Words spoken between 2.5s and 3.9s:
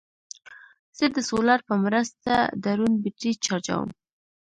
ډرون بیټرۍ چارجوم.